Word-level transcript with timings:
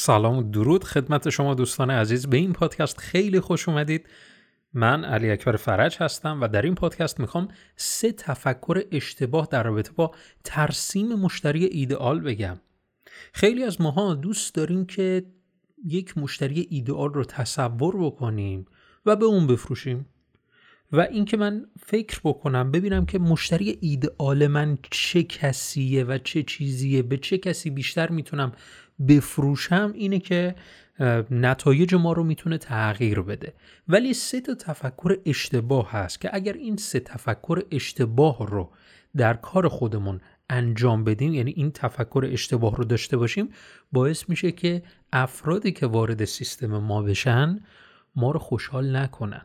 سلام 0.00 0.38
و 0.38 0.42
درود 0.42 0.84
خدمت 0.84 1.30
شما 1.30 1.54
دوستان 1.54 1.90
عزیز. 1.90 2.26
به 2.26 2.36
این 2.36 2.52
پادکست 2.52 2.98
خیلی 2.98 3.40
خوش 3.40 3.68
اومدید. 3.68 4.06
من 4.74 5.04
علی 5.04 5.30
اکبر 5.30 5.56
فرج 5.56 5.96
هستم 6.00 6.40
و 6.40 6.48
در 6.48 6.62
این 6.62 6.74
پادکست 6.74 7.20
می‌خوام 7.20 7.48
سه 7.76 8.12
تفکر 8.12 8.82
اشتباه 8.92 9.48
در 9.50 9.62
رابطه 9.62 9.92
با 9.92 10.14
ترسیم 10.44 11.14
مشتری 11.14 11.64
ایدئال 11.64 12.20
بگم. 12.20 12.60
خیلی 13.32 13.62
از 13.62 13.80
ماها 13.80 14.14
دوست 14.14 14.54
داریم 14.54 14.86
که 14.86 15.24
یک 15.84 16.18
مشتری 16.18 16.66
ایدئال 16.70 17.12
رو 17.12 17.24
تصور 17.24 17.96
بکنیم 17.96 18.66
و 19.06 19.16
به 19.16 19.24
اون 19.24 19.46
بفروشیم. 19.46 20.06
و 20.92 21.00
اینکه 21.00 21.36
من 21.36 21.66
فکر 21.86 22.20
بکنم 22.24 22.70
ببینم 22.70 23.06
که 23.06 23.18
مشتری 23.18 23.78
ایدئال 23.80 24.46
من 24.46 24.78
چه 24.90 25.22
کسیه 25.22 26.04
و 26.04 26.18
چه 26.18 26.42
چیزیه 26.42 27.02
به 27.02 27.16
چه 27.16 27.38
کسی 27.38 27.70
بیشتر 27.70 28.10
می‌تونم 28.10 28.52
بفروشم 29.08 29.92
اینه 29.94 30.18
که 30.18 30.54
نتایج 31.30 31.94
ما 31.94 32.12
رو 32.12 32.24
می‌تونه 32.24 32.58
تغییر 32.58 33.20
بده. 33.20 33.52
ولی 33.88 34.14
سه 34.14 34.40
تا 34.40 34.54
تفکر 34.54 35.18
اشتباه 35.26 35.90
هست 35.90 36.20
که 36.20 36.30
اگر 36.32 36.52
این 36.52 36.76
سه 36.76 37.00
تفکر 37.00 37.62
اشتباه 37.70 38.46
رو 38.46 38.70
در 39.16 39.34
کار 39.34 39.68
خودمون 39.68 40.20
انجام 40.50 41.04
بدیم 41.04 41.34
یعنی 41.34 41.50
این 41.56 41.70
تفکر 41.70 42.28
اشتباه 42.32 42.76
رو 42.76 42.84
داشته 42.84 43.16
باشیم 43.16 43.48
باعث 43.92 44.28
میشه 44.28 44.52
که 44.52 44.82
افرادی 45.12 45.72
که 45.72 45.86
وارد 45.86 46.24
سیستم 46.24 46.78
ما 46.78 47.02
بشن 47.02 47.60
ما 48.16 48.30
رو 48.30 48.38
خوشحال 48.38 48.96
نکنن. 48.96 49.42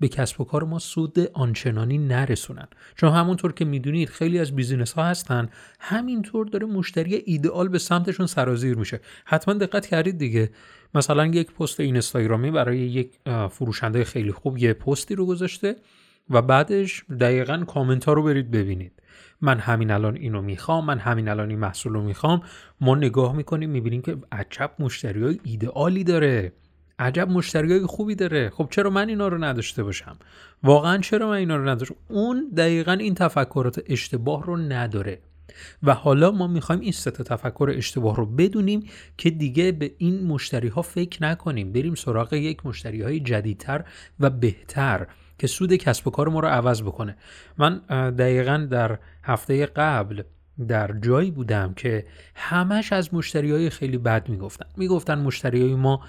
به 0.00 0.08
کسب 0.08 0.40
و 0.40 0.44
کار 0.44 0.64
ما 0.64 0.78
سود 0.78 1.18
آنچنانی 1.32 1.98
نرسونن. 1.98 2.68
چون 2.96 3.12
همونطور 3.12 3.52
که 3.52 3.64
می‌دونید 3.64 4.08
خیلی 4.08 4.38
از 4.38 4.56
بیزینس 4.56 4.92
ها 4.92 5.04
هستن 5.04 5.48
همینطور 5.80 6.46
داره 6.46 6.66
مشتری 6.66 7.14
ایدئال 7.14 7.68
به 7.68 7.78
سمتشون 7.78 8.26
سرازیر 8.26 8.76
میشه. 8.76 9.00
حتما 9.24 9.54
دقت 9.54 9.86
کردید 9.86 10.18
دیگه. 10.18 10.50
مثلا 10.94 11.26
یک 11.26 11.52
پست 11.52 11.80
اینستاگرامی 11.80 12.50
برای 12.50 12.78
یک 12.78 13.10
فروشنده 13.50 14.04
خیلی 14.04 14.32
خوب 14.32 14.58
یه 14.58 14.72
پستی 14.72 15.14
رو 15.14 15.26
گذاشته 15.26 15.76
و 16.30 16.42
بعدش 16.42 17.04
دقیقا 17.20 17.64
کامنت 17.64 18.04
ها 18.04 18.12
رو 18.12 18.22
برید 18.22 18.50
ببینید. 18.50 18.92
من 19.40 19.58
همین 19.58 19.90
الان 19.90 20.16
اینو 20.16 20.42
می‌خوام 20.42 20.84
من 20.84 20.98
همین 20.98 21.28
الان 21.28 21.50
این 21.50 21.58
محصول 21.58 21.92
رو 21.92 22.02
می‌خوام. 22.02 22.42
ما 22.80 22.94
نگاه 22.94 23.36
می‌کنیم 23.36 23.70
می‌بینیم 23.70 24.02
که 24.02 24.16
عجب 24.32 24.70
مشتری 24.78 25.22
های 25.22 25.40
ایدئالی 25.44 26.04
داره. 26.04 26.52
عجب 27.00 27.28
مشتریای 27.28 27.86
خوبی 27.86 28.14
داره. 28.14 28.50
خب 28.50 28.68
چرا 28.70 28.90
من 28.90 29.08
اینا 29.08 29.28
رو 29.28 29.44
نداشته 29.44 29.82
باشم؟ 29.82 30.16
واقعا 30.62 30.98
چرا 30.98 31.28
من 31.28 31.36
اینا 31.36 31.56
رو 31.56 31.68
نداشتم 31.68 31.94
اون 32.08 32.50
دقیقا 32.56 32.92
این 32.92 33.14
تفکرات 33.14 33.82
اشتباه 33.86 34.46
رو 34.46 34.56
نداره. 34.56 35.18
و 35.82 35.94
حالا 35.94 36.30
ما 36.30 36.46
می‌خوایم 36.46 36.80
این 36.80 36.92
سه 36.92 37.10
تفکر 37.10 37.72
اشتباه 37.76 38.16
رو 38.16 38.26
بدونیم 38.26 38.84
که 39.16 39.30
دیگه 39.30 39.72
به 39.72 39.94
این 39.98 40.26
مشتری 40.26 40.68
ها 40.68 40.82
فکر 40.82 41.22
نکنیم. 41.22 41.72
بریم 41.72 41.94
سراغ 41.94 42.32
یک 42.32 42.66
مشتری 42.66 43.02
های 43.02 43.20
جدیدتر 43.20 43.84
و 44.20 44.30
بهتر 44.30 45.06
که 45.38 45.46
سود 45.46 45.74
کسب 45.74 46.08
و 46.08 46.10
کار 46.10 46.28
ما 46.28 46.40
رو 46.40 46.48
عوض 46.48 46.82
بکنه. 46.82 47.16
من 47.58 47.78
دقیقا 48.10 48.68
در 48.70 48.98
هفته 49.22 49.66
قبل 49.66 50.22
در 50.68 50.94
جایی 51.02 51.30
بودم 51.30 51.74
که 51.74 52.06
همش 52.34 52.92
از 52.92 53.14
مشتری 53.14 53.50
های 53.50 53.70
خیلی 53.70 53.98
بد 53.98 54.28
می‌گفتن. 54.28 54.66
می‌گفتن 54.76 55.18
مشتری 55.18 55.62
های 55.62 55.74
ما 55.74 56.00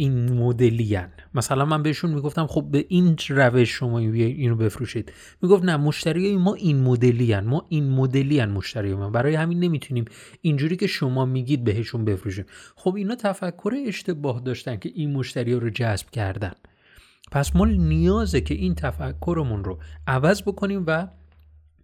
این 0.00 0.32
مدلی 0.32 0.98
مثلا 1.34 1.64
من 1.64 1.82
بهشون 1.82 2.10
می‌گفتم 2.10 2.46
خب 2.46 2.68
به 2.70 2.84
این 2.88 3.16
روش 3.28 3.68
شما 3.68 3.98
اینو 3.98 4.56
بفروشید. 4.56 5.12
می‌گفت 5.42 5.64
نه 5.64 5.76
مشتری 5.76 6.36
ما 6.36 6.54
این 6.54 6.80
مدلی 6.82 7.40
ما 7.40 7.66
این 7.68 7.90
مدلی 7.90 8.44
مشتری 8.44 8.94
ما. 8.94 9.10
برای 9.10 9.34
همین 9.34 9.60
نمی‌تونیم 9.60 10.04
اینجوری 10.40 10.76
که 10.76 10.86
شما 10.86 11.24
میگید 11.24 11.64
بهشون 11.64 12.04
بفروشیم 12.04 12.44
خب 12.76 12.94
اینا 12.94 13.14
تفکر 13.14 13.74
اشتباه 13.86 14.40
داشتن 14.40 14.76
که 14.76 14.90
این 14.94 15.12
مشتری 15.12 15.54
رو 15.54 15.70
جذب 15.70 16.10
کردن. 16.10 16.52
پس 17.32 17.56
ما 17.56 17.64
نیازه 17.64 18.40
که 18.40 18.54
این 18.54 18.74
تفکرمون 18.74 19.64
رو 19.64 19.78
عوض 20.06 20.42
بکنیم 20.42 20.84
و 20.86 21.08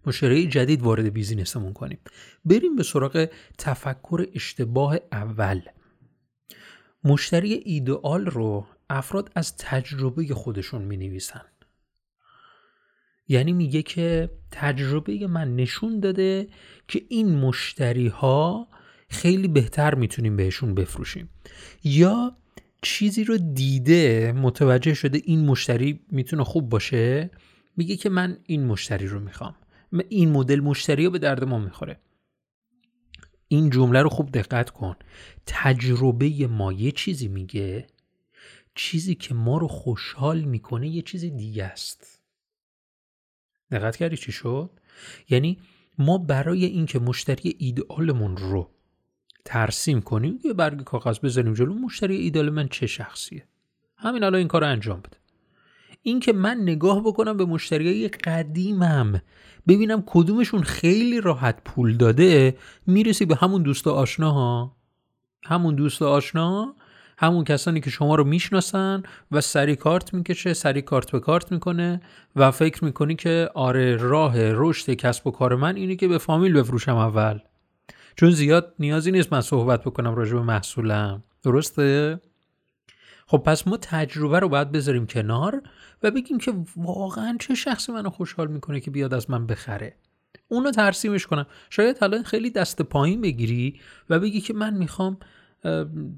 مشتری 0.05 0.47
جدید 0.47 0.81
وارد 0.81 1.13
بیزینسمون 1.13 1.73
کنیم. 1.73 1.97
بریم 2.45 2.75
به 2.75 2.83
سراغ 2.83 3.29
تفکر 3.57 4.25
اشتباه 4.35 4.97
اول. 5.11 5.61
مشتری 7.03 7.53
ایدئال 7.53 8.25
رو 8.25 8.67
افراد 8.89 9.31
از 9.35 9.57
تجربه 9.57 10.27
خودشون 10.33 10.81
می 10.81 10.97
نویسن. 10.97 11.41
یعنی 13.27 13.53
میگه 13.53 13.81
که 13.81 14.29
تجربه 14.51 15.27
من 15.27 15.55
نشون 15.55 15.99
داده 15.99 16.47
که 16.87 17.01
این 17.09 17.35
مشتری 17.35 18.07
ها 18.07 18.67
خیلی 19.09 19.47
بهتر 19.47 19.95
می‌تونیم 19.95 20.35
بهشون 20.35 20.75
بفروشیم. 20.75 21.29
یا 21.83 22.37
چیزی 22.81 23.23
رو 23.23 23.37
دیده 23.37 24.31
متوجه 24.31 24.93
شده 24.93 25.21
این 25.25 25.45
مشتری 25.45 25.99
می‌تونه 26.11 26.43
خوب 26.43 26.69
باشه 26.69 27.31
میگه 27.77 27.95
که 27.95 28.09
من 28.09 28.37
این 28.45 28.65
مشتری 28.65 29.07
رو 29.07 29.19
می‌خوام. 29.19 29.55
این 30.09 30.31
مدل 30.31 30.59
مشتری 30.59 31.05
رو 31.05 31.11
به 31.11 31.19
درد 31.19 31.43
ما 31.43 31.59
می‌خوره. 31.59 31.99
این 33.47 33.69
جمله 33.69 34.01
رو 34.01 34.09
خوب 34.09 34.31
دقت 34.31 34.69
کن. 34.69 34.95
تجربه 35.45 36.47
ما 36.47 36.73
یه 36.73 36.91
چیزی 36.91 37.27
میگه. 37.27 37.87
چیزی 38.75 39.15
که 39.15 39.33
ما 39.33 39.57
رو 39.57 39.67
خوشحال 39.67 40.41
می‌کنه 40.41 40.87
یه 40.87 41.01
چیز 41.01 41.25
دیگه 41.25 41.63
است. 41.63 42.21
دقت 43.71 43.95
کردی 43.95 44.17
چی 44.17 44.31
شد؟ 44.31 44.69
یعنی 45.29 45.57
ما 45.97 46.17
برای 46.17 46.65
اینکه 46.65 46.99
مشتری 46.99 47.55
ایدئالمون 47.59 48.37
رو 48.37 48.69
ترسیم 49.45 50.01
کنیم 50.01 50.39
یه 50.43 50.53
برگ 50.53 50.83
کاغذ 50.83 51.19
بذاریم 51.19 51.53
جلو 51.53 51.73
مشتری 51.73 52.15
ایدئال 52.15 52.49
من 52.49 52.67
چه 52.67 52.87
شخصیه؟ 52.87 53.47
همین 53.95 54.23
الان 54.23 54.35
این 54.35 54.47
کار 54.47 54.61
رو 54.61 54.67
انجام 54.67 54.99
بده. 54.99 55.17
اینکه 56.07 56.33
من 56.33 56.57
نگاه 56.61 57.03
بکنم 57.03 57.37
به 57.37 57.45
مشتریای 57.45 58.07
قدیمم 58.07 59.21
ببینم 59.67 60.03
کدومشون 60.05 60.61
خیلی 60.61 61.21
راحت 61.21 61.63
پول 61.65 61.97
داده 61.97 62.57
می‌رسی 62.87 63.25
به 63.25 63.35
همون 63.35 63.63
دوست 63.63 63.87
آشنا 63.87 64.31
ها 64.31 64.75
همون 65.45 65.75
دوست 65.75 66.01
آشنا 66.01 66.75
همون 67.17 67.43
کسانی 67.43 67.79
که 67.81 67.89
شما 67.89 68.15
رو 68.15 68.23
می‌شناسن 68.23 69.03
و 69.31 69.41
سری 69.41 69.75
کارت 69.75 70.13
می‌کشه 70.13 70.53
سری 70.53 70.81
کارت 70.81 71.11
به 71.11 71.19
کارت 71.19 71.51
می‌کنه 71.51 72.01
و 72.35 72.51
فکر 72.51 72.85
می‌کنی 72.85 73.15
که 73.15 73.49
آره 73.53 73.95
راه 73.95 74.33
رشد 74.37 74.93
کسب 74.93 75.27
و 75.27 75.31
کار 75.31 75.55
من 75.55 75.75
اینه 75.75 75.95
که 75.95 76.07
به 76.07 76.17
فامیل 76.17 76.53
بفروشم 76.53 76.95
اول. 76.95 77.39
چون 78.15 78.31
زیاد 78.31 78.73
نیازی 78.79 79.11
نیست 79.11 79.33
من 79.33 79.41
صحبت 79.41 79.81
بکنم 79.83 80.15
راجع 80.15 80.33
به 80.33 80.41
محصولم. 80.41 81.23
درسته؟ 81.43 82.19
خب 83.27 83.37
پس 83.37 83.67
ما 83.67 83.77
تجربه 83.77 84.39
رو 84.39 84.49
باید 84.49 84.71
بذاریم 84.71 85.07
کنار 85.07 85.61
و 86.03 86.11
بگیم 86.11 86.37
که 86.37 86.53
واقعا 86.75 87.37
چه 87.39 87.55
شخصی 87.55 87.91
منو 87.91 88.09
خوشحال 88.09 88.47
می‌کنه 88.47 88.79
که 88.79 88.91
بیاد 88.91 89.13
از 89.13 89.29
من 89.29 89.47
بخره. 89.47 89.95
اونو 90.47 90.71
ترسیمش 90.71 91.27
کنم. 91.27 91.45
شاید 91.69 91.97
حالا 91.97 92.23
خیلی 92.23 92.49
دست 92.49 92.81
پایین 92.81 93.21
بگیری 93.21 93.79
و 94.09 94.19
بگی 94.19 94.41
که 94.41 94.53
من 94.53 94.73
می‌خوام 94.73 95.17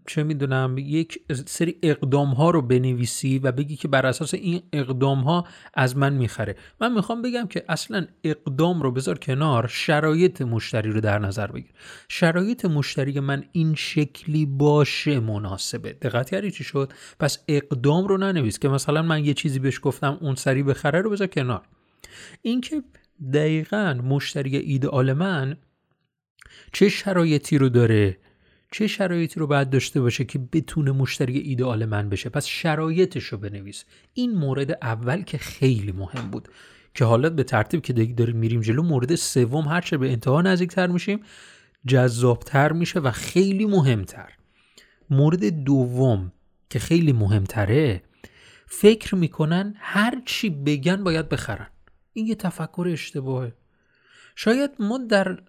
چه 0.07 0.23
می‌دونم 0.23 0.75
یک 0.77 1.19
سری 1.45 1.75
اقدام 1.83 2.27
ها 2.27 2.49
رو 2.49 2.61
بنویسی 2.61 3.39
و 3.39 3.51
بگی 3.51 3.75
که 3.75 3.87
بر 3.87 4.05
اساس 4.05 4.33
این 4.33 4.61
اقدام 4.73 5.19
ها 5.19 5.47
از 5.73 5.97
من 5.97 6.13
می‌خره. 6.13 6.55
من 6.81 6.93
می‌خوام 6.93 7.21
بگم 7.21 7.47
که 7.47 7.65
اصلا 7.69 8.07
اقدام 8.23 8.81
رو 8.81 8.91
بذار 8.91 9.17
کنار 9.17 9.67
شرایط 9.67 10.41
مشتری 10.41 10.91
رو 10.91 11.01
در 11.01 11.19
نظر 11.19 11.47
بگیر. 11.47 11.71
شرایط 12.09 12.65
مشتری 12.65 13.19
من 13.19 13.43
این 13.51 13.75
شکلی 13.75 14.45
باشه 14.45 15.19
مناسبه. 15.19 15.93
دقت 15.93 16.29
کردی 16.29 16.51
چی 16.51 16.63
شد؟ 16.63 16.93
پس 17.19 17.43
اقدام 17.47 18.07
رو 18.07 18.17
ننویس 18.17 18.59
که 18.59 18.69
مثلا 18.69 19.01
من 19.01 19.25
یه 19.25 19.33
چیزی 19.33 19.59
بهش 19.59 19.79
گفتم 19.83 20.17
اون 20.21 20.35
سری 20.35 20.63
بخره 20.63 21.01
رو 21.01 21.09
بذار 21.09 21.27
کنار. 21.27 21.61
اینکه 22.41 22.83
دقیقا 23.33 23.93
مشتری 24.03 24.57
ایدئال 24.57 25.13
من 25.13 25.57
چه 26.73 26.89
شرایطی 26.89 27.57
رو 27.57 27.69
داره 27.69 28.17
چه 28.71 28.87
شرایطی 28.87 29.39
رو 29.39 29.47
باید 29.47 29.69
داشته 29.69 30.01
باشه 30.01 30.25
که 30.25 30.39
بتونه 30.39 30.91
مشتری 30.91 31.39
ایدئال 31.39 31.85
من 31.85 32.09
بشه؟ 32.09 32.29
پس 32.29 32.45
شرایطش 32.45 33.23
رو 33.23 33.37
بنویس. 33.37 33.85
این 34.13 34.31
مورد 34.31 34.71
اول 34.71 35.21
که 35.21 35.37
خیلی 35.37 35.91
مهم 35.91 36.31
بود. 36.31 36.47
که 36.93 37.05
حالا 37.05 37.29
به 37.29 37.43
ترتیب 37.43 37.81
که 37.81 37.93
داریم 37.93 38.35
میریم 38.35 38.61
جلو 38.61 38.83
مورد 38.83 39.15
سوم 39.15 39.67
هرچه 39.67 39.97
به 39.97 40.11
انتها 40.11 40.41
نزدیکتر 40.41 40.87
میشیم 40.87 41.19
جذابتر 41.87 42.71
میشه 42.71 42.99
و 42.99 43.11
خیلی 43.11 43.65
مهمتر. 43.65 44.29
مورد 45.09 45.45
دوم 45.45 46.31
که 46.69 46.79
خیلی 46.79 47.13
مهمتره 47.13 48.03
فکر 48.67 49.15
می‌کنن 49.15 49.73
هر 49.77 50.21
چی 50.25 50.49
بگن 50.49 51.03
باید 51.03 51.29
بخرن. 51.29 51.67
این 52.13 52.27
یه 52.27 52.35
تفکر 52.35 52.87
اشتباهه. 52.91 53.53
شاید 54.35 54.71
ما 54.79 54.97
در 54.97 55.39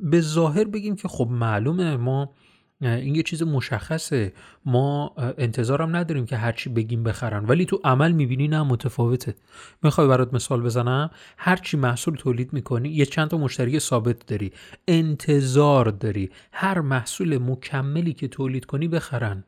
به 0.00 0.20
ظاهر 0.20 0.64
بگیم 0.64 0.96
که 0.96 1.08
خب 1.08 1.28
معلومه 1.30 1.96
ما 1.96 2.34
این 2.82 3.14
یه 3.14 3.22
چیز 3.22 3.42
مشخصه. 3.42 4.32
ما 4.64 5.14
انتظارم 5.16 5.96
نداریم 5.96 6.26
که 6.26 6.36
هرچی 6.36 6.70
بگیم 6.70 7.02
بخرن. 7.02 7.44
ولی 7.44 7.64
تو 7.64 7.80
عمل 7.84 8.12
می‌بینی 8.12 8.48
نه 8.48 8.62
متفاوته. 8.62 9.34
می‌خوای 9.82 10.08
برات 10.08 10.34
مثال 10.34 10.62
بزنم؟ 10.62 11.10
هرچی 11.36 11.76
محصول 11.76 12.14
تولید 12.14 12.52
می‌کنی 12.52 12.88
یه 12.88 13.06
چند 13.06 13.28
تا 13.28 13.38
مشتری 13.38 13.78
ثابت 13.78 14.26
داری. 14.26 14.52
انتظار 14.88 15.90
داری. 15.90 16.30
هر 16.52 16.80
محصول 16.80 17.38
مکملی 17.38 18.12
که 18.12 18.28
تولید 18.28 18.64
کنی 18.64 18.88
بخرن. 18.88 19.44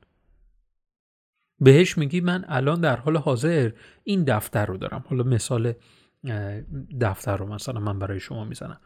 بهش 1.60 1.98
میگی 1.98 2.20
من 2.20 2.44
الان 2.48 2.81
در 2.81 2.96
حال 2.96 3.16
حاضر 3.16 3.70
این 4.04 4.25
دفتر 4.25 4.66
رو 4.66 4.76
دارم. 4.76 5.04
حالا 5.08 5.25
مثال 5.25 5.72
دفتر 7.00 7.36
رو 7.36 7.46
مثلا 7.46 7.81
من 7.81 7.98
برای 7.98 8.20
شما 8.20 8.44
می‌زنم. 8.44 8.81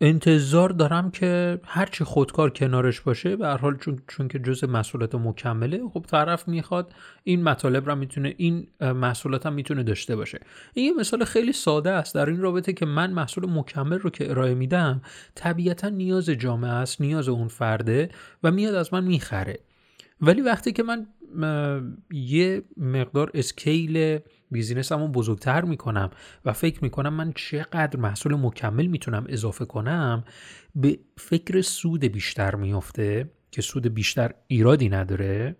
انتظار 0.00 0.68
دارم 0.68 1.10
که 1.10 1.60
هرچی 1.64 2.04
خودکار 2.04 2.50
کنارش 2.50 3.00
باشه 3.00 3.36
به 3.36 3.46
هر 3.46 3.56
حال 3.56 3.76
چون, 3.76 4.02
چون 4.08 4.28
که 4.28 4.38
جز 4.38 4.64
محصولات 4.64 5.14
مکمله 5.14 5.80
خب 5.94 6.04
طرف 6.08 6.48
می‌خواد 6.48 6.92
این 7.24 7.42
مطالب 7.42 7.86
رو 7.90 7.94
می‌تونه 7.94 8.34
این 8.36 8.66
محصولات 8.80 9.46
هم 9.46 9.52
می‌تونه 9.52 9.82
داشته 9.82 10.16
باشه. 10.16 10.40
این 10.74 10.86
یه 10.86 10.92
مثال 11.00 11.24
خیلی 11.24 11.52
ساده 11.52 11.90
است. 11.90 12.14
در 12.14 12.26
این 12.26 12.40
رابطه 12.40 12.72
که 12.72 12.86
من 12.86 13.10
محصول 13.10 13.50
مکمل 13.50 13.98
رو 13.98 14.10
که 14.10 14.30
ارائه 14.30 14.54
میدم 14.54 15.02
طبیعتا 15.34 15.88
نیاز 15.88 16.30
جامعه 16.30 16.70
است 16.70 17.00
نیاز 17.00 17.28
اون 17.28 17.48
فرده 17.48 18.08
و 18.42 18.50
میاد 18.50 18.74
از 18.74 18.94
من 18.94 19.04
می‌خره. 19.04 19.58
ولی 20.20 20.40
وقتی 20.40 20.72
که 20.72 20.82
من 20.82 21.06
یه 22.12 22.62
مقدار 22.76 23.30
اسکیل 23.34 24.18
بیزینسمو 24.50 25.08
بزرگتر 25.08 25.64
می‌کنم 25.64 26.10
و 26.44 26.52
فکر 26.52 26.78
می‌کنم 26.82 27.14
من 27.14 27.32
چقدر 27.32 27.96
محصول 27.96 28.34
مکمل 28.34 28.86
می‌تونم 28.86 29.24
اضافه 29.28 29.64
کنم 29.64 30.24
به 30.74 30.98
فکر 31.16 31.60
سود 31.60 32.04
بیشتر 32.04 32.54
میافته 32.54 33.30
که 33.50 33.62
سود 33.62 33.86
بیشتر 33.86 34.34
ایرادی 34.46 34.88
نداره 34.88 35.56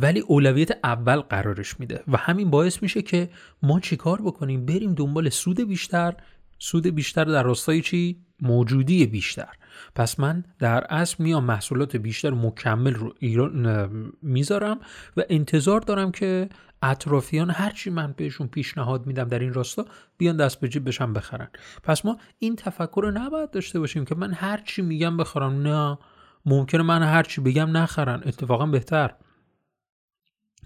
ولی 0.00 0.20
اولویت 0.20 0.70
اول 0.84 1.16
قرارش 1.16 1.80
میده 1.80 2.02
و 2.08 2.16
همین 2.16 2.50
باعث 2.50 2.82
میشه 2.82 3.02
که 3.02 3.30
ما 3.62 3.80
چیکار 3.80 4.22
بکنیم؟ 4.22 4.66
بریم 4.66 4.94
دنبال 4.94 5.28
سود 5.28 5.68
بیشتر. 5.68 6.14
سود 6.58 6.86
بیشتر 6.86 7.24
در 7.24 7.42
راستای 7.42 7.80
چی؟ 7.80 8.24
موجودی 8.42 9.06
بیشتر. 9.06 9.48
پس 9.94 10.20
من 10.20 10.44
در 10.58 10.84
اصل 10.84 11.16
میام 11.18 11.44
محصولات 11.44 11.96
بیشتر 11.96 12.30
مکمل 12.30 12.94
رو 12.94 13.14
ایران 13.18 14.12
می‌ذارم 14.22 14.78
و 15.16 15.22
انتظار 15.28 15.80
دارم 15.80 16.12
که 16.12 16.48
اطرافیان 16.82 17.50
هرچی 17.50 17.90
من 17.90 18.14
بهشون 18.16 18.46
پیشنهاد 18.46 19.06
میدم 19.06 19.24
در 19.24 19.38
این 19.38 19.52
راستا 19.52 19.86
بیان 20.18 20.36
دست 20.36 20.60
به 20.60 20.68
جیب 20.68 20.88
بشن 20.88 21.12
بخرن. 21.12 21.48
پس 21.82 22.04
ما 22.04 22.18
این 22.38 22.56
تفکر 22.56 23.00
رو 23.02 23.10
نباید 23.10 23.50
داشته 23.50 23.80
باشیم 23.80 24.04
که 24.04 24.14
من 24.14 24.32
هرچی 24.32 24.82
میگم 24.82 25.16
بخرم 25.16 25.62
نه 25.62 25.98
ممکنه 26.46 26.82
من 26.82 27.02
هرچی 27.02 27.40
بگم 27.40 27.76
نخرن. 27.76 28.22
اتفاقا 28.26 28.66
بهتر. 28.66 29.14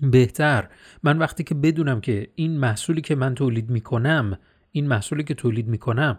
بهتر. 0.01 0.69
من 1.03 1.19
وقتی 1.19 1.45
که 1.45 1.55
بدونم 1.55 2.01
که 2.01 2.33
این 2.35 2.59
محصولی 2.59 3.01
که 3.01 3.15
من 3.15 3.35
تولید 3.35 3.71
می‌کنم 3.71 4.39
این 4.71 4.87
محصولی 4.89 5.25
که 5.25 5.35
تولید 5.35 5.69
می‌کنم 5.69 6.19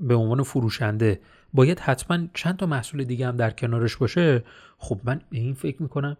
به 0.00 0.14
عنوان 0.14 0.42
فروشنده 0.42 1.20
باید 1.52 1.78
حتما 1.78 2.18
چند 2.34 2.56
تا 2.56 2.66
محصول 2.66 3.04
دیگه 3.04 3.26
هم 3.26 3.36
در 3.36 3.50
کنارش 3.50 3.96
باشه؟ 3.96 4.44
خب 4.78 5.00
من 5.04 5.20
به 5.30 5.38
این 5.38 5.54
فکر 5.54 5.82
می‌کنم 5.82 6.16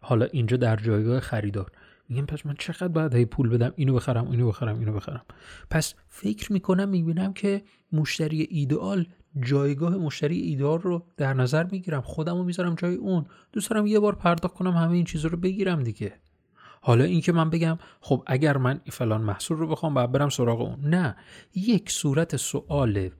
حالا 0.00 0.26
اینجا 0.26 0.56
در 0.56 0.76
جایگاه 0.76 1.20
خریدار. 1.20 1.70
میگم 2.08 2.26
پس 2.26 2.46
من 2.46 2.54
چقدر 2.58 2.88
باید 2.88 3.14
هی 3.14 3.24
پول 3.24 3.48
بدم؟ 3.48 3.72
اینو 3.76 3.94
بخرم 3.94 4.30
اینو 4.30 4.48
بخرم 4.48 4.78
اینو 4.78 4.92
بخرم. 4.92 5.22
پس 5.70 5.94
فکر 6.08 6.52
می‌کنم 6.52 6.88
می‌بینم 6.88 7.32
که 7.32 7.62
مشتری 7.92 8.46
ایدئال 8.50 9.06
جایگاه 9.40 9.96
مشتری 9.96 10.38
ایدئال 10.38 10.80
رو 10.80 11.04
در 11.16 11.34
نظر 11.34 11.64
می‌گیرم. 11.64 12.00
خودم 12.00 12.36
رو 12.36 12.44
می‌ذارم 12.44 12.74
جای 12.74 12.94
اون. 12.94 13.26
دوست 13.52 13.70
دارم 13.70 13.86
یه 13.86 14.00
بار 14.00 14.14
پرداخت 14.14 14.54
کنم 14.54 14.72
همه 14.72 14.92
این 14.92 15.04
چیزا 15.04 15.28
رو 15.28 15.36
بگیرم 15.36 15.82
دیگه. 15.82 16.12
حالا 16.86 17.04
اینکه 17.04 17.32
من 17.32 17.50
بگم 17.50 17.78
خب 18.00 18.22
اگر 18.26 18.56
من 18.56 18.80
فلان 18.90 19.20
محصول 19.20 19.58
رو 19.58 19.68
بخوام 19.68 19.94
باید 19.94 20.12
برم 20.12 20.28
سراغ 20.28 20.60
اون. 20.60 20.80
نه 20.80 21.16
یک 21.54 21.90
صورت 21.90 22.36
سوال 22.36 23.10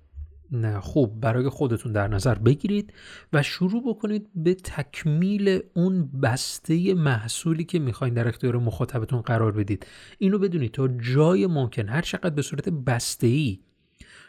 نه 0.52 0.80
خوب 0.80 1.20
برای 1.20 1.48
خودتون 1.48 1.92
در 1.92 2.08
نظر 2.08 2.34
بگیرید 2.34 2.92
و 3.32 3.42
شروع 3.42 3.82
بکنید 3.88 4.28
به 4.34 4.54
تکمیل 4.54 5.60
اون 5.74 6.10
بسته 6.22 6.94
محصولی 6.94 7.64
که 7.64 7.78
می‌خواین 7.78 8.14
در 8.14 8.28
اختیار 8.28 8.56
مخاطبتون 8.56 9.20
قرار 9.20 9.52
بدید. 9.52 9.86
اینو 10.18 10.38
بدونید 10.38 10.72
تا 10.72 10.88
جای 10.88 11.46
ممکن 11.46 11.88
هر 11.88 12.02
چقدر 12.02 12.30
به 12.30 12.42
صورت 12.42 12.68
بسته 12.68 13.26
ای 13.26 13.60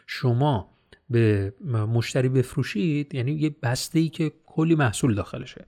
شما 0.06 0.70
به 1.10 1.54
مشتری 1.94 2.28
بفروشید 2.28 3.14
یعنی 3.14 3.32
یه 3.32 3.56
بسته 3.62 3.98
ای 3.98 4.08
که 4.08 4.32
کلی 4.46 4.74
محصول 4.74 5.14
داخلشه. 5.14 5.66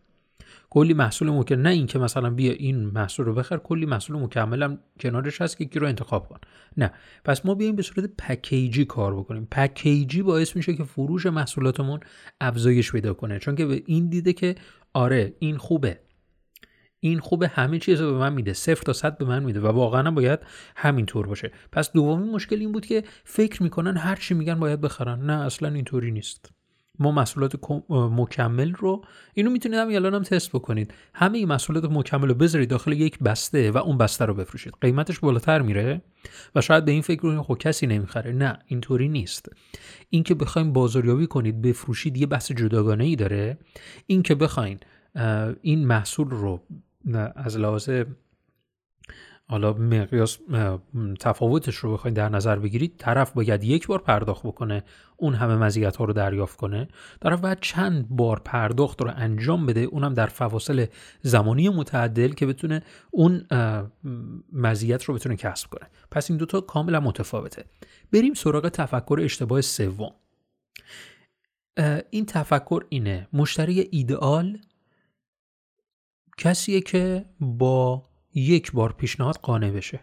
کلی 0.70 0.94
محصول 0.94 1.30
مکمل 1.30 1.62
نه 1.62 1.70
اینکه 1.70 1.98
مثلا 1.98 2.30
بیا 2.30 2.52
این 2.52 2.84
محصول 2.84 3.26
رو 3.26 3.34
بخر 3.34 3.56
کلی 3.56 3.86
محصول 3.86 4.16
مکملم 4.16 4.78
کنارش 5.00 5.42
هست 5.42 5.56
که 5.56 5.64
یکی 5.64 5.78
رو 5.78 5.86
انتخاب 5.86 6.28
کن. 6.28 6.38
نه. 6.76 6.92
پس 7.24 7.46
ما 7.46 7.54
بیایم 7.54 7.76
به 7.76 7.82
صورت 7.82 8.10
پکیجی 8.18 8.84
کار 8.84 9.16
بکنیم. 9.16 9.48
پکیجی 9.50 10.22
باعث 10.22 10.56
میشه 10.56 10.74
که 10.74 10.84
فروش 10.84 11.26
محصولاتمون 11.26 12.00
افزایش 12.40 12.92
پیدا 12.92 13.14
کنه. 13.14 13.38
چون 13.38 13.56
که 13.56 13.66
به 13.66 13.82
این 13.86 14.08
دیده 14.08 14.32
که 14.32 14.54
آره 14.94 15.34
این 15.38 15.56
خوبه. 15.56 16.00
این 17.00 17.18
خوبه 17.18 17.48
همه 17.48 17.78
چیز 17.78 18.00
رو 18.00 18.12
به 18.12 18.18
من 18.18 18.32
میده. 18.32 18.52
صفر 18.52 18.82
تا 18.82 18.92
صد 18.92 19.18
به 19.18 19.24
من 19.24 19.42
میده 19.42 19.60
و 19.60 19.66
واقعا 19.66 20.10
باید 20.10 20.40
همینطور 20.76 21.26
باشه. 21.26 21.52
پس 21.72 21.92
دومی 21.92 22.30
مشکل 22.30 22.56
این 22.56 22.72
بود 22.72 22.86
که 22.86 23.04
فکر 23.24 23.62
می‌کنن 23.62 23.96
هر 23.96 24.16
چی 24.16 24.34
میگن 24.34 24.54
باید 24.54 24.80
بخرن. 24.80 25.20
نه 25.20 25.32
اصلا 25.32 25.68
اینطوری 25.68 26.10
نیست. 26.10 26.57
ما 26.98 27.12
محصولات 27.12 27.54
مکمل 27.90 28.72
رو 28.72 29.04
اینو 29.34 29.50
می‌تونید 29.50 29.78
همین 29.78 29.96
الان 29.96 30.14
هم 30.14 30.22
تست 30.22 30.50
بکنید. 30.50 30.94
همه 31.14 31.38
این 31.38 31.48
محصولات 31.48 31.84
مکمل 31.84 32.28
رو 32.28 32.34
بذارید 32.34 32.68
داخل 32.68 32.92
یک 32.92 33.18
بسته 33.18 33.70
و 33.70 33.78
اون 33.78 33.98
بسته 33.98 34.24
رو 34.24 34.34
بفروشید. 34.34 34.74
قیمتش 34.80 35.18
بالاتر 35.18 35.62
میره 35.62 36.02
و 36.54 36.60
شاید 36.60 36.84
به 36.84 36.92
این 36.92 37.02
فکر 37.02 37.22
رو 37.22 37.42
خب 37.42 37.56
کسی 37.58 37.86
نمی‌خره. 37.86 38.32
نه 38.32 38.58
اینطوری 38.66 39.08
نیست. 39.08 39.48
اینکه 40.10 40.34
بخوایم 40.34 40.72
بازاریابی 40.72 41.26
کنید 41.26 41.62
بفروشید 41.62 42.16
یه 42.16 42.26
بحث 42.26 42.52
جداگانه 42.52 43.04
ای 43.04 43.16
داره. 43.16 43.58
اینکه 44.06 44.34
بخواین 44.34 44.78
این 45.62 45.86
محصول 45.86 46.30
رو 46.30 46.62
از 47.36 47.58
لحاظ 47.58 47.90
حالا 49.50 49.72
مقیاس 49.72 50.38
تفاوتش 51.20 51.76
رو 51.76 51.92
بخواید 51.92 52.16
در 52.16 52.28
نظر 52.28 52.58
بگیرید 52.58 52.94
طرف 52.98 53.32
باید 53.32 53.64
یک 53.64 53.86
بار 53.86 53.98
پرداخت 53.98 54.46
بکنه 54.46 54.84
اون 55.16 55.34
همه 55.34 55.56
مزیت 55.56 55.96
ها 55.96 56.04
رو 56.04 56.12
دریافت 56.12 56.56
کنه. 56.56 56.88
طرف 57.20 57.40
باید 57.40 57.60
چند 57.60 58.08
بار 58.08 58.38
پرداخت 58.44 59.02
رو 59.02 59.10
انجام 59.16 59.66
بده 59.66 59.80
اونم 59.80 60.14
در 60.14 60.26
فواصل 60.26 60.86
زمانی 61.22 61.68
متعدل 61.68 62.28
که 62.28 62.46
بتونه 62.46 62.82
اون 63.10 63.46
مزیت 64.52 65.04
رو 65.04 65.14
بتونه 65.14 65.36
کسب 65.36 65.70
کنه. 65.70 65.88
پس 66.10 66.30
این 66.30 66.38
دوتا 66.38 66.60
کاملا 66.60 67.00
متفاوته. 67.00 67.64
بریم 68.12 68.34
سراغ 68.34 68.68
تفکر 68.68 69.20
اشتباه 69.22 69.60
سوم. 69.60 70.14
این 72.10 72.26
تفکر 72.26 72.84
اینه 72.88 73.28
مشتری 73.32 73.88
ایدئال 73.90 74.58
کسیه 76.38 76.80
که 76.80 77.24
با 77.40 78.07
یک 78.38 78.72
بار 78.72 78.92
پیشنهاد 78.92 79.34
قانع 79.34 79.70
بشه. 79.70 80.00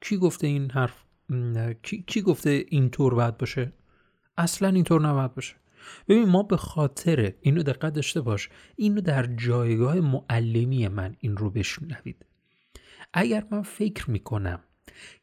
کی 0.00 0.16
گفته 0.16 0.46
این 0.46 0.70
حرف؟ 0.70 1.04
کی, 1.82 2.02
کی 2.06 2.22
گفته 2.22 2.64
اینطور 2.68 3.14
باید 3.14 3.38
باشه؟ 3.38 3.72
اصلا 4.36 4.68
اینطور 4.68 5.08
نباید 5.08 5.34
باشه. 5.34 5.56
ببین 6.08 6.28
ما 6.28 6.42
به 6.42 6.56
خاطر 6.56 7.32
اینو 7.40 7.62
دقت 7.62 7.92
داشته 7.92 8.20
باش. 8.20 8.48
اینو 8.76 9.00
در 9.00 9.26
جایگاه 9.26 10.00
معلمی 10.00 10.88
من 10.88 11.16
این 11.18 11.36
رو 11.36 11.50
بشنوید. 11.50 12.26
اگر 13.12 13.46
من 13.50 13.62
فکر 13.62 14.10
می‌کنم 14.10 14.60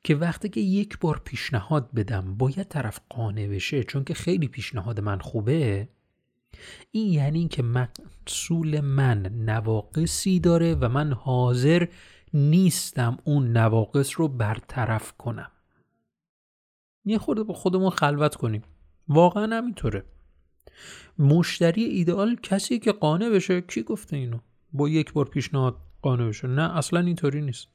که 0.04 0.16
وقتی 0.16 0.50
که 0.50 0.62
یک 0.62 1.00
بار 1.00 1.22
پیشنهاد 1.26 1.94
بدم 1.94 2.36
باید 2.36 2.68
طرف 2.68 3.00
قانع 3.10 3.48
بشه 3.48 3.84
چون 3.84 4.04
که 4.04 4.14
خیلی 4.14 4.48
پیشنهاد 4.48 5.00
من 5.00 5.20
خوبه 5.20 5.90
این 6.92 7.14
یعنی 7.14 7.48
که 7.48 7.64
محصول 7.64 8.80
من 8.80 9.22
نواقصی 9.22 10.40
داره 10.40 10.76
و 10.76 10.90
من 10.90 11.14
حاضر 11.14 11.88
نیستم 12.34 13.18
اون 13.24 13.58
نواقص 13.58 14.12
رو 14.16 14.28
برطرف 14.28 15.14
کنم. 15.18 15.52
یه 17.06 17.18
خورده 17.18 17.44
با 17.44 17.54
خودمون 17.54 17.90
خلوت 17.90 18.36
کنیم. 18.36 18.62
واقعا 19.08 19.58
همینطوره. 19.58 20.04
مشتری 21.20 21.84
ایدئال 21.84 22.36
کسی 22.36 22.80
که 22.80 22.92
قانع 22.92 23.30
بشه 23.30 23.62
کی 23.62 23.84
گفته 23.84 24.18
اینو؟ 24.18 24.40
با 24.74 24.90
یک 24.90 25.14
بار 25.14 25.26
پیشنهاد 25.26 25.78
قانع 26.02 26.28
بشه. 26.28 26.48
نه 26.48 26.78
اصلا 26.78 27.00
اینطوری 27.00 27.42
نیست. 27.42 27.68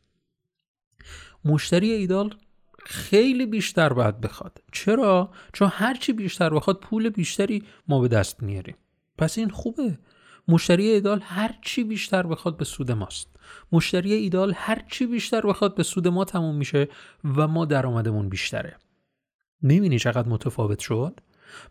مشتری 1.44 1.90
ایدئال 1.92 2.34
خیلی 2.84 3.46
بیشتر 3.46 3.92
باید 3.92 4.20
بخواد. 4.20 4.62
چرا؟ 4.72 5.30
چون 5.52 5.70
هرچی 5.72 6.12
بیشتر 6.12 6.50
بخواد 6.50 6.80
پول 6.80 7.08
بیشتری 7.08 7.62
ما 7.88 8.00
به 8.00 8.08
دست 8.08 8.42
میاریم. 8.42 8.76
پس 9.18 9.38
این 9.38 9.48
خوبه. 9.50 9.98
مشتری 10.48 10.88
ایدال 10.88 11.20
هر 11.22 11.54
چی 11.62 11.84
بیشتر 11.84 12.26
بخواد 12.26 12.56
به 12.56 12.64
سود 12.64 12.90
ماست. 12.90 13.36
مشتری 13.72 14.12
ایدال 14.12 14.52
هر 14.56 14.82
چی 14.90 15.06
بیشتر 15.06 15.40
بخواد 15.46 15.74
به 15.74 15.82
سود 15.82 16.08
ما 16.08 16.24
تموم 16.24 16.56
میشه 16.56 16.88
و 17.24 17.48
ما 17.48 17.64
درآمدمون 17.64 18.28
بیشتره. 18.28 18.76
می‌بینی 19.62 19.98
چقدر 19.98 20.28
متفاوت 20.28 20.78
شد؟ 20.78 21.20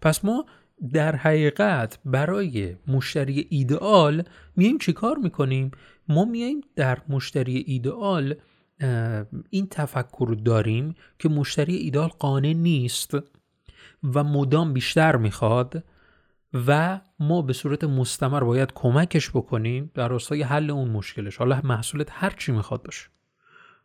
پس 0.02 0.26
ما 0.26 0.46
در 0.94 1.16
حقیقت 1.16 2.00
برای 2.06 2.76
مشتری 2.88 3.48
ایدئال 3.50 4.24
میایم 4.56 4.78
چیکار 4.78 5.18
می‌کنیم؟ 5.18 5.72
ما 6.08 6.26
میایم 6.26 6.62
در 6.76 7.02
مشتری 7.10 7.64
ایدئال 7.68 8.36
این 9.50 9.68
تفکر 9.72 10.38
داریم 10.46 10.96
که 11.20 11.30
مشتری 11.30 11.76
ایدئال 11.76 12.08
قانع 12.08 12.54
نیست 12.54 13.14
و 14.04 14.24
مدام 14.24 14.74
بیشتر 14.74 15.16
می‌خواد 15.16 15.84
و 16.68 17.00
ما 17.20 17.42
به 17.42 17.54
صورت 17.54 17.84
مستمر 17.84 18.44
باید 18.44 18.72
کمکش 18.76 19.30
بکنیم 19.30 19.92
در 19.94 20.08
راستای 20.08 20.42
حل 20.42 20.70
اون 20.70 20.90
مشکلش. 20.90 21.38
حالا 21.38 21.62
محصولت 21.64 22.08
هر 22.12 22.30
چی 22.30 22.52
می‌خواد 22.52 22.84
باشه. 22.84 23.08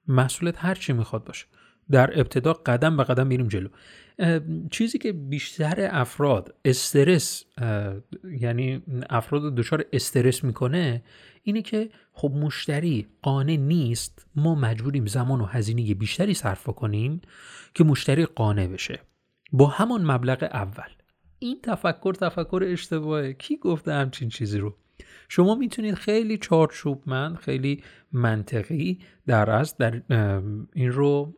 محصولت 0.08 0.64
هر 0.64 0.74
چی 0.74 0.92
می‌خواد 0.92 1.24
باشه. 1.24 1.46
در 1.90 2.20
ابتدا 2.20 2.52
قدم 2.52 2.96
به 2.96 3.04
قدم 3.04 3.26
میریم 3.26 3.48
جلو. 3.48 3.68
چیزی 4.70 4.98
که 4.98 5.12
بیشتر 5.12 5.88
افراد 5.92 6.54
استرس 6.64 7.44
یعنی 8.40 8.82
افراد 9.10 9.54
دچار 9.54 9.84
استرس 9.92 10.44
می‌کنه 10.44 11.02
اینه 11.42 11.62
که 11.62 11.90
خب 12.12 12.30
مشتری 12.30 13.06
قانع 13.22 13.56
نیست 13.56 14.26
ما 14.36 14.54
مجبوریم 14.54 15.06
زمان 15.06 15.40
و 15.40 15.44
هزینه 15.44 15.94
بیشتری 15.94 16.34
صرف 16.34 16.64
کنیم 16.64 17.20
که 17.74 17.84
مشتری 17.84 18.24
قانع 18.24 18.66
بشه. 18.66 19.00
با 19.52 19.66
همان 19.66 20.04
مبلغ 20.04 20.48
اول. 20.52 20.88
این 21.38 21.60
تفکر 21.62 22.14
تفکر 22.14 22.62
اشتباهه. 22.66 23.32
کی 23.32 23.56
گفته 23.56 23.92
همچین 23.92 24.28
چیزی 24.28 24.58
رو؟ 24.58 24.76
شما 25.28 25.54
می‌تونید 25.54 25.94
خیلی 25.94 26.38
چارچوبمند 26.38 27.36
خیلی 27.36 27.82
منطقی 28.12 28.98
در 29.26 29.50
از 29.50 29.76
در 29.76 30.02
این 30.74 30.92
رو 30.92 31.34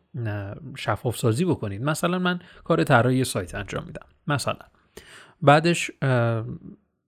شفاف 0.76 1.16
سازی 1.16 1.44
بکنید. 1.44 1.82
مثلا 1.82 2.18
من 2.18 2.38
کار 2.64 2.84
طراحی 2.84 3.24
سایت 3.24 3.54
انجام 3.54 3.84
میدم. 3.86 4.06
مثلا. 4.26 4.66
بعدش 5.42 5.90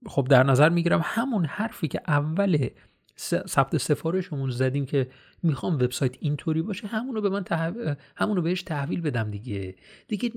خب 0.06 0.26
در 0.30 0.42
نظر 0.42 0.68
می‌گیرم 0.68 1.00
همون 1.04 1.44
حرفی 1.44 1.88
که 1.88 2.00
اول 2.08 2.68
ثبت 3.46 3.76
سفارشمون 3.76 4.50
زدیم 4.50 4.86
که 4.86 5.08
می‌خوام 5.42 5.74
وبسایت 5.74 6.16
اینطوری 6.20 6.62
باشه 6.62 6.86
همونو 6.86 7.20
به 7.20 7.28
من 7.28 7.44
تحو... 7.44 7.94
همونو 8.16 8.42
بهش 8.42 8.62
تحویل 8.62 9.00
بدم 9.00 9.30
دیگه. 9.30 9.74
دیگه 10.08 10.32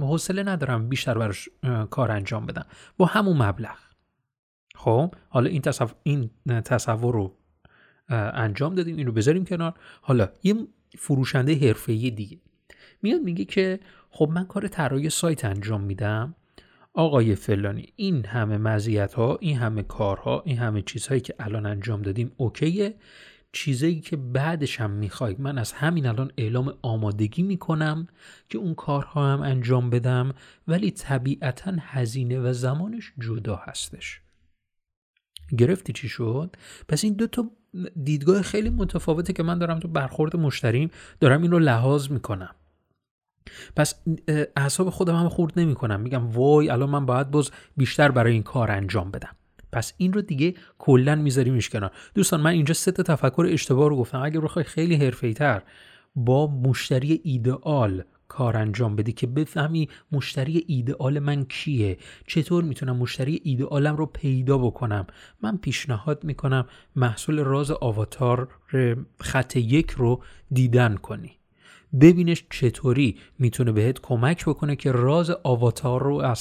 حوصله 0.00 0.42
ندارم 0.42 0.88
بیشتر 0.88 1.18
براش 1.18 1.48
کار 1.90 2.10
انجام 2.10 2.46
بدم. 2.46 2.66
با 2.96 3.06
همون 3.06 3.42
مبلغ. 3.42 3.76
خب 4.78 5.14
حالا 5.28 5.50
این 5.50 5.62
تصور, 5.62 5.94
این 6.02 6.30
تصور 6.46 7.14
رو 7.14 7.36
انجام 8.08 8.74
دادیم 8.74 8.96
این 8.96 9.06
رو 9.06 9.12
بذاریم 9.12 9.44
کنار. 9.44 9.74
حالا 10.02 10.28
یه 10.42 10.54
فروشنده 10.98 11.54
حرفه‌ای 11.54 12.10
دیگه. 12.10 12.38
میاد 13.02 13.20
میگه 13.20 13.44
که 13.44 13.80
خب 14.10 14.30
من 14.34 14.44
کار 14.44 14.68
طراحی 14.68 15.10
سایت 15.10 15.44
انجام 15.44 15.80
میدم. 15.80 16.34
آقای 16.94 17.34
فلانی 17.34 17.92
این 17.96 18.26
همه 18.26 18.58
مزیت 18.58 19.14
ها 19.14 19.38
این 19.40 19.56
همه 19.56 19.82
کارها 19.82 20.42
این 20.46 20.58
همه 20.58 20.82
چیزهایی 20.82 21.20
که 21.20 21.34
الان 21.38 21.66
انجام 21.66 22.02
دادیم 22.02 22.32
اوکیه. 22.36 22.94
چیزایی 23.52 24.00
که 24.00 24.16
بعدش 24.16 24.80
هم 24.80 24.90
می‌خوای 24.90 25.36
من 25.38 25.58
از 25.58 25.72
همین 25.72 26.06
الان 26.06 26.30
اعلام 26.36 26.74
آمادگی 26.82 27.42
می‌کنم 27.42 28.06
که 28.48 28.58
اون 28.58 28.74
کارها 28.74 29.32
هم 29.32 29.42
انجام 29.42 29.90
بدم 29.90 30.34
ولی 30.68 30.90
طبیعتا 30.90 31.72
هزینه 31.80 32.40
و 32.40 32.52
زمانش 32.52 33.12
جدا 33.18 33.56
هستش. 33.56 34.20
گرفتی 35.58 35.92
چی 35.92 36.08
شد؟ 36.08 36.56
پس 36.88 37.04
این 37.04 37.12
دو 37.12 37.26
تا 37.26 37.50
دیدگاه 38.04 38.42
خیلی 38.42 38.70
متفاوته 38.70 39.32
که 39.32 39.42
من 39.42 39.58
دارم 39.58 39.78
تو 39.78 39.88
برخورد 39.88 40.36
مشتریم 40.36 40.90
دارم 41.20 41.42
این 41.42 41.50
رو 41.50 41.58
لحاظ 41.58 42.10
می‌کنم. 42.10 42.54
پس 43.76 43.94
اعصاب 44.56 44.90
خودم 44.90 45.14
هم 45.14 45.28
خورد 45.28 45.58
نمی 45.58 45.74
کنم 45.74 46.00
میگم 46.00 46.30
وای 46.30 46.70
الان 46.70 46.90
من 46.90 47.06
باید 47.06 47.30
باز 47.30 47.50
بیشتر 47.76 48.10
برای 48.10 48.32
این 48.32 48.42
کار 48.42 48.70
انجام 48.70 49.10
بدم. 49.10 49.36
پس 49.72 49.92
این 49.96 50.12
رو 50.12 50.20
دیگه 50.20 50.54
کلا 50.78 51.14
میذاریمش 51.14 51.68
کنار. 51.68 51.90
دوستان 52.14 52.40
من 52.40 52.50
اینجا 52.50 52.74
سه 52.74 52.92
تفکر 52.92 53.46
اشتباه 53.50 53.88
رو 53.88 53.96
گفتم. 53.96 54.22
اگه 54.22 54.40
بخوای 54.40 54.64
خیلی 54.64 54.96
حرفه‌ای‌تر 54.96 55.62
با 56.16 56.46
مشتری 56.46 57.20
ایدئال 57.24 58.04
کار 58.28 58.56
انجام 58.56 58.96
بدی 58.96 59.12
که 59.12 59.26
بفهمی 59.26 59.88
مشتری 60.12 60.64
ایدئال 60.66 61.18
من 61.18 61.44
کیه. 61.44 61.98
چطور 62.26 62.64
می‌تونم 62.64 62.96
مشتری 62.96 63.40
ایدئالم 63.44 63.96
رو 63.96 64.06
پیدا 64.06 64.58
بکنم؟ 64.58 65.06
من 65.42 65.56
پیشنهاد 65.56 66.24
می‌کنم 66.24 66.66
محصول 66.96 67.38
راز 67.38 67.70
آواتار 67.70 68.48
خط 69.20 69.56
یک 69.56 69.90
رو 69.90 70.22
دیدن 70.52 70.96
کنی. 70.96 71.37
ببینش 72.00 72.44
چطوری 72.50 73.18
می‌تونه 73.38 73.72
بهت 73.72 74.00
کمک 74.00 74.44
بکنه 74.44 74.76
که 74.76 74.92
راز 74.92 75.30
آواتار 75.30 76.02
رو 76.02 76.34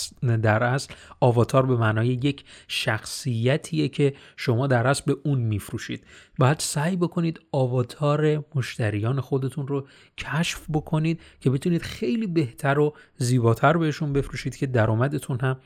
در 0.43 0.63
اصل 0.63 0.93
آواتار 1.19 1.65
به 1.65 1.75
معنای 1.75 2.07
یک 2.07 2.45
شخصیتیه 2.67 3.87
که 3.87 4.13
شما 4.37 4.67
در 4.67 4.87
اصل 4.87 5.03
به 5.05 5.17
اون 5.23 5.39
میفروشید. 5.39 6.03
باید 6.39 6.59
سعی 6.59 6.95
بکنید 6.95 7.39
آواتار 7.51 8.43
مشتریان 8.55 9.21
خودتون 9.21 9.67
رو 9.67 9.87
کشف 10.17 10.65
بکنید 10.73 11.21
که 11.39 11.49
بتونید 11.49 11.81
خیلی 11.81 12.27
بهتر 12.27 12.79
و 12.79 12.93
زیباتر 13.17 13.77
بهشون 13.77 14.13
بفروشید 14.13 14.55
که 14.55 14.67
درآمدتون 14.67 15.39
هم 15.39 15.57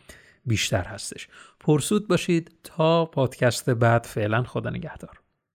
بیشتر 0.45 0.83
هستش. 0.83 1.27
پرسود 1.59 2.07
باشید. 2.07 2.51
تا 2.63 3.05
پادکست 3.05 3.69
بعد 3.69 4.03
فعلا 4.03 4.43
خدا 4.43 4.69
نگهدار. 4.69 5.20